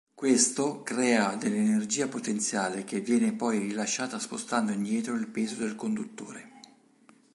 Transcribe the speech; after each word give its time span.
Questo 0.15 0.81
crea 0.81 1.35
dell'energia 1.35 2.07
potenziale 2.07 2.83
che 2.85 3.01
viene 3.01 3.33
poi 3.35 3.59
rilasciata 3.59 4.17
spostando 4.17 4.71
indietro 4.71 5.13
il 5.13 5.27
peso 5.27 5.53
del 5.57 5.75
conduttore. 5.75 6.51